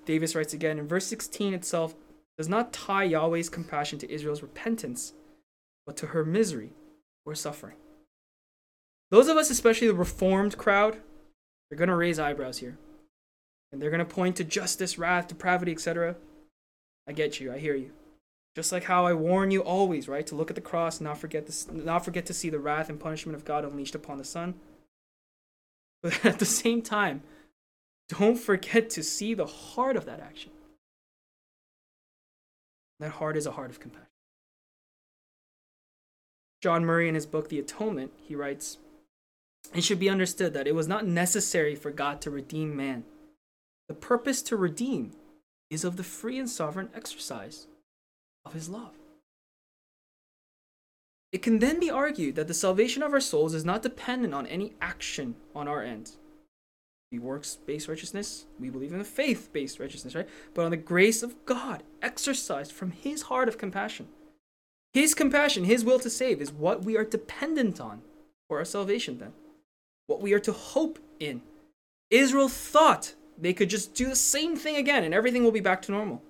[0.06, 1.96] Davis writes again in verse 16 itself
[2.38, 5.14] does not tie Yahweh's compassion to Israel's repentance,
[5.86, 6.72] but to her misery
[7.26, 7.78] or suffering.
[9.10, 10.98] Those of us, especially the reformed crowd,
[11.72, 12.78] are going to raise eyebrows here.
[13.72, 16.16] And they're going to point to justice, wrath, depravity, etc.
[17.08, 17.52] I get you.
[17.52, 17.92] I hear you.
[18.56, 21.46] Just like how I warn you always, right, to look at the cross not forget
[21.46, 24.56] this, not forget to see the wrath and punishment of God unleashed upon the Son.
[26.02, 27.22] But at the same time,
[28.08, 30.52] don't forget to see the heart of that action.
[33.00, 34.08] That heart is a heart of compassion.
[36.62, 38.78] John Murray, in his book The Atonement, he writes,
[39.74, 43.04] It should be understood that it was not necessary for God to redeem man.
[43.90, 45.12] The purpose to redeem
[45.70, 47.68] is of the free and sovereign exercise
[48.46, 48.94] of his love.
[51.36, 54.48] it can then be argued that the salvation of our souls is not dependent on
[54.48, 56.12] any action on our end.
[57.12, 60.30] We works based righteousness, we believe in the faith based righteousness, right?
[60.54, 64.08] But on the grace of God exercised from His heart of compassion.
[64.94, 68.02] His compassion, His will to save, is what we are dependent on
[68.48, 69.34] for our salvation, then.
[70.08, 71.42] What we are to hope in.
[72.10, 75.82] Israel thought they could just do the same thing again and everything will be back
[75.82, 76.24] to normal.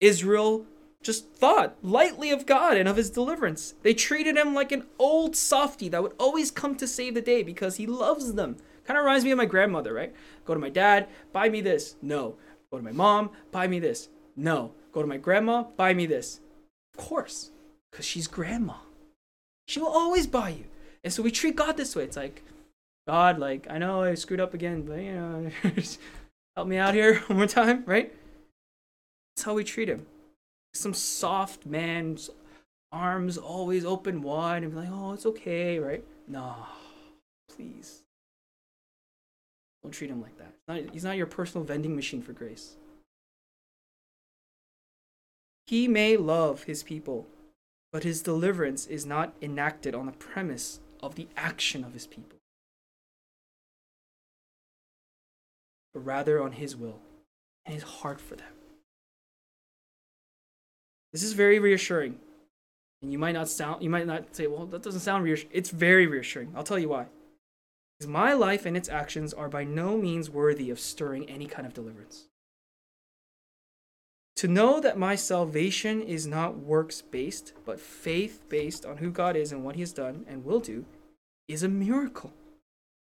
[0.00, 0.64] Israel
[1.06, 3.74] just thought lightly of God and of his deliverance.
[3.82, 7.42] They treated him like an old softy that would always come to save the day
[7.44, 8.56] because he loves them.
[8.84, 10.12] Kind of reminds me of my grandmother, right?
[10.44, 11.96] Go to my dad, buy me this.
[12.02, 12.36] No.
[12.70, 14.08] Go to my mom, buy me this.
[14.34, 14.72] No.
[14.92, 16.40] Go to my grandma, buy me this.
[16.96, 17.50] Of course,
[17.90, 18.74] because she's grandma.
[19.68, 20.64] She will always buy you.
[21.04, 22.04] And so we treat God this way.
[22.04, 22.42] It's like,
[23.06, 25.50] God, like, I know I screwed up again, but you know,
[26.56, 28.12] help me out here one more time, right?
[29.36, 30.06] That's how we treat him.
[30.76, 32.30] Some soft man's
[32.92, 36.04] arms always open wide and be like, oh, it's okay, right?
[36.28, 36.54] No,
[37.48, 38.02] please.
[39.82, 40.52] Don't treat him like that.
[40.52, 42.76] He's not, he's not your personal vending machine for grace.
[45.66, 47.26] He may love his people,
[47.92, 52.38] but his deliverance is not enacted on the premise of the action of his people,
[55.92, 57.00] but rather on his will
[57.64, 58.55] and his heart for them.
[61.16, 62.18] This is very reassuring.
[63.00, 65.50] And you might not sound you might not say, well, that doesn't sound reassuring.
[65.50, 66.52] It's very reassuring.
[66.54, 67.06] I'll tell you why.
[67.98, 71.66] Because my life and its actions are by no means worthy of stirring any kind
[71.66, 72.26] of deliverance.
[74.36, 79.36] To know that my salvation is not works based, but faith based on who God
[79.36, 80.84] is and what He has done and will do,
[81.48, 82.34] is a miracle.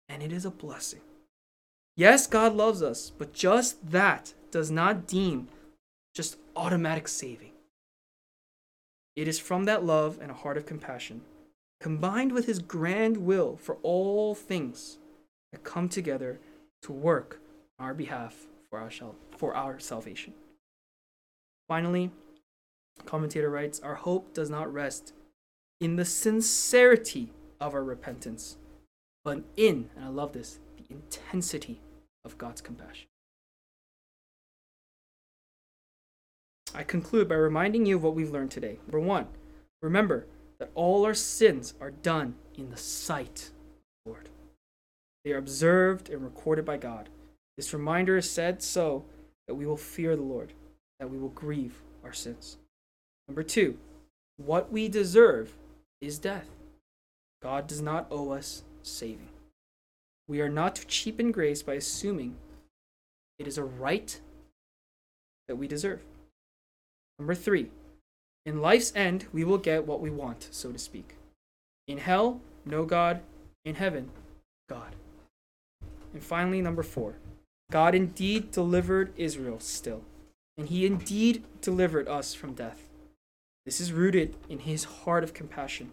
[0.08, 1.02] And it is a blessing.
[1.98, 5.50] Yes, God loves us, but just that does not deem
[6.16, 7.52] just automatic saving.
[9.20, 11.24] It is from that love and a heart of compassion
[11.82, 14.98] combined with his grand will for all things
[15.52, 16.40] that come together
[16.84, 17.42] to work
[17.78, 18.90] on our behalf for our,
[19.38, 20.34] for our salvation.
[21.68, 22.12] Finally,
[23.06, 25.12] commentator writes, Our hope does not rest
[25.82, 28.56] in the sincerity of our repentance,
[29.26, 31.82] but in, and I love this, the intensity
[32.24, 33.10] of God's compassion.
[36.74, 38.78] I conclude by reminding you of what we've learned today.
[38.86, 39.28] Number one,
[39.82, 40.26] remember,
[40.60, 44.30] that all our sins are done in the sight of the Lord.
[45.24, 47.10] They are observed and recorded by God.
[47.58, 49.06] This reminder is said so
[49.48, 50.54] that we will fear the Lord,
[51.00, 52.58] that we will grieve our sins.
[53.28, 53.78] Number two,
[54.38, 55.56] what we deserve
[56.02, 56.50] is death.
[57.42, 59.30] God does not owe us saving.
[60.28, 62.36] We are not to cheapen grace by assuming
[63.38, 64.20] it is a right
[65.48, 66.02] that we deserve.
[67.20, 67.70] Number three,
[68.46, 71.18] in life's end, we will get what we want, so to speak.
[71.88, 73.22] In hell, no God.
[73.66, 74.10] In heaven,
[74.70, 74.96] God.
[76.14, 77.16] And finally, number four
[77.70, 80.02] God indeed delivered Israel still,
[80.58, 82.88] and he indeed delivered us from death.
[83.66, 85.92] This is rooted in his heart of compassion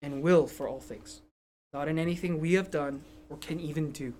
[0.00, 1.20] and will for all things,
[1.72, 4.14] not in anything we have done or can even do.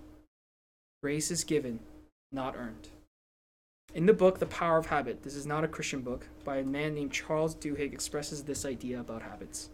[1.01, 1.79] Grace is given,
[2.31, 2.89] not earned.
[3.97, 6.63] In the book, The Power of Habit, this is not a Christian book, by a
[6.63, 9.71] man named Charles Duhigg, expresses this idea about habits.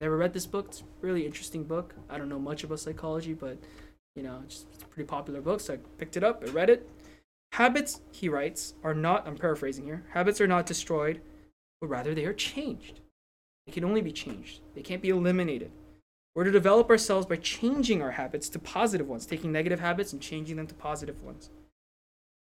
[0.00, 0.68] Never read this book.
[0.68, 1.94] It's a really interesting book.
[2.08, 3.58] I don't know much about psychology, but
[4.16, 6.70] you know, it's, it's a pretty popular book, so I picked it up, I read
[6.70, 6.88] it.
[7.52, 11.20] Habits, he writes, are not, I'm paraphrasing here, habits are not destroyed,
[11.82, 13.00] but rather they are changed.
[13.66, 15.70] They can only be changed, they can't be eliminated.
[16.34, 20.22] We're to develop ourselves by changing our habits to positive ones, taking negative habits and
[20.22, 21.50] changing them to positive ones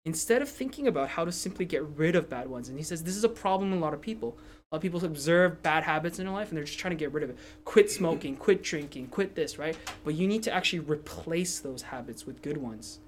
[0.09, 2.71] instead of thinking about how to simply get rid of bad ones.
[2.71, 4.39] And he says this is a problem in a lot of people.
[4.39, 7.05] A lot of people observe bad habits in their life and they're just trying to
[7.05, 7.37] get rid of it.
[7.67, 9.77] Quit smoking, quit drinking, quit this, right?
[10.05, 13.01] But you need to actually replace those habits with good ones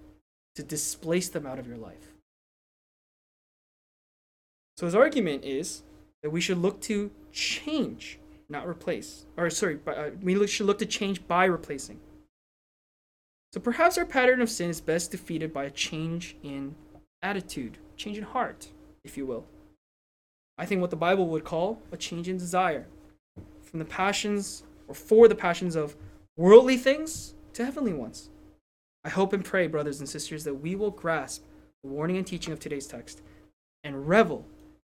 [0.57, 2.13] to displace them out of your life.
[4.77, 5.83] So his argument is
[6.23, 8.19] that we should look to change,
[8.51, 9.25] not replace.
[9.39, 11.99] Or sorry, uh, we should look to change by replacing.
[13.55, 16.75] So perhaps our pattern of sin is best defeated by a change in
[17.23, 18.69] attitude, change in heart,
[19.05, 19.45] if you will.
[20.59, 22.87] I think what the Bible would call a change in desire
[23.63, 25.97] from the passions or for the passions of
[26.37, 28.29] worldly things to heavenly ones.
[29.05, 31.45] I hope and pray, brothers and sisters, that we will grasp
[31.83, 33.23] the warning and teaching of today's text
[33.85, 34.45] and revel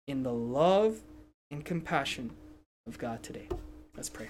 [0.07, 0.99] in the love
[1.49, 2.32] and compassion
[2.88, 3.47] of God today.
[3.95, 4.29] Let's pray.